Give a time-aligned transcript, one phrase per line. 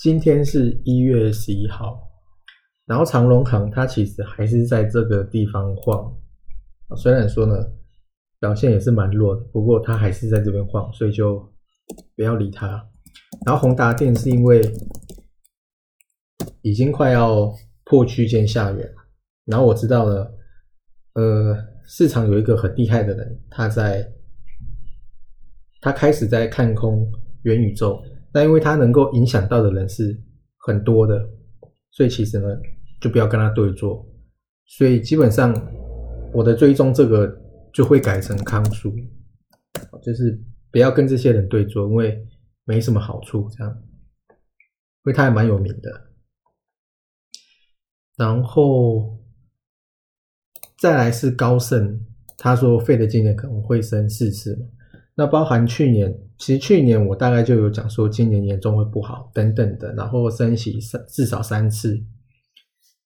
[0.00, 2.00] 今天是一月十一号，
[2.86, 6.10] 然后长隆行它其实还是在这个地方晃，
[6.96, 7.54] 虽然说呢
[8.38, 11.38] 表现也是蛮弱的，不过它还是在这边晃，所以就
[12.16, 12.82] 不要理它。
[13.44, 14.62] 然后宏达电是因为
[16.62, 17.52] 已经快要
[17.84, 19.02] 破区间下缘了，
[19.44, 20.34] 然后我知道了，
[21.12, 24.10] 呃，市场有一个很厉害的人，他在
[25.82, 27.06] 他开始在看空
[27.42, 28.02] 元宇宙。
[28.32, 30.16] 那因为他能够影响到的人是
[30.58, 31.28] 很多的，
[31.90, 32.46] 所以其实呢，
[33.00, 34.06] 就不要跟他对坐。
[34.66, 35.52] 所以基本上
[36.32, 37.28] 我的追踪这个
[37.72, 38.94] 就会改成康叔，
[40.02, 42.24] 就是不要跟这些人对坐，因为
[42.64, 43.48] 没什么好处。
[43.50, 43.82] 这样，
[44.28, 44.36] 因
[45.04, 45.90] 为他还蛮有名的。
[48.16, 49.18] 然后
[50.78, 51.98] 再来是高盛，
[52.38, 54.70] 他说费的今年可能会升四次。
[55.16, 62.02] 那包含去年，其实去年我大概就有讲说，今年年终会不好等等的，然后升息三至少三次，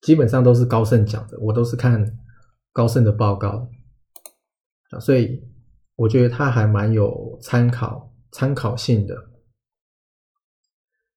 [0.02, 2.16] 基本上都是高盛讲的，我都是看
[2.72, 3.69] 高盛的报告，
[5.00, 5.42] 所以
[5.96, 9.17] 我觉得他还蛮有参考参考性的。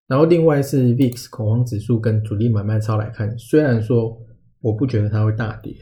[0.08, 4.18] 然后另外是 VIX 恐慌指数跟主力买卖超来看，虽然说
[4.62, 5.76] 我不觉得它会大跌，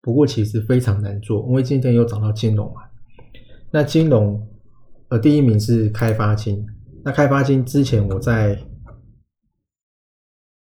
[0.00, 2.89] 不过其实非常难做，因为今天又涨到金融嘛。
[3.72, 4.48] 那金融，
[5.10, 6.66] 呃，第一名是开发金。
[7.04, 8.58] 那开发金之前我在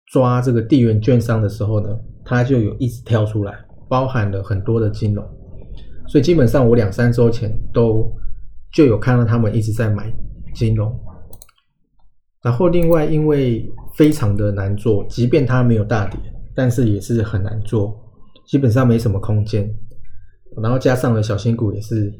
[0.06, 1.89] 抓这个地缘券商的时候呢，
[2.25, 3.55] 它就有一直跳出来，
[3.89, 5.25] 包含了很多的金融，
[6.09, 8.12] 所以基本上我两三周前都
[8.72, 10.12] 就有看到他们一直在买
[10.53, 10.93] 金融。
[12.43, 16.19] 然后另外因为非常的难做，即便它没有大跌，
[16.56, 17.97] 但是也是很难做，
[18.47, 19.73] 基本上没什么空间。
[20.61, 22.12] 然后加上了小新股也是。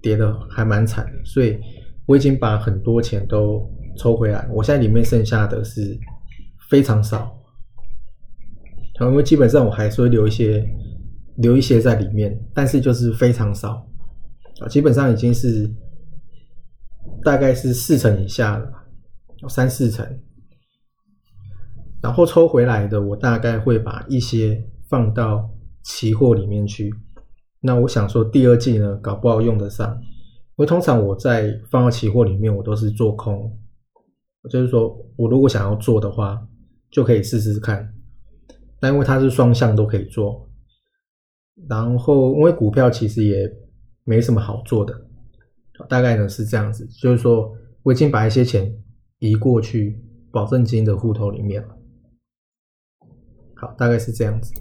[0.00, 1.58] 跌的还蛮惨的，所以
[2.06, 3.68] 我已经把很多钱都
[3.98, 4.48] 抽回来。
[4.50, 5.98] 我现在里面剩下的是
[6.68, 7.36] 非常少，
[9.00, 10.64] 因为基本上我还是会留一些，
[11.36, 13.86] 留一些在里面，但是就是非常少
[14.60, 15.70] 啊，基本上已经是
[17.22, 18.70] 大概是四成以下了，
[19.48, 20.06] 三四成。
[22.02, 25.50] 然后抽回来的，我大概会把一些放到
[25.82, 26.90] 期货里面去。
[27.60, 30.00] 那我想说，第二季呢，搞不好用得上。
[30.56, 33.58] 因为通常我在放到期货里面，我都是做空。
[34.50, 36.46] 就是说我如果想要做的话，
[36.90, 37.94] 就可以试试看。
[38.80, 40.48] 那因为它是双向都可以做，
[41.68, 43.50] 然后因为股票其实也
[44.04, 44.94] 没什么好做的，
[45.88, 46.86] 大概呢是这样子。
[46.86, 48.74] 就是说我已经把一些钱
[49.18, 51.76] 移过去保证金的户头里面了。
[53.56, 54.54] 好，大概是这样子。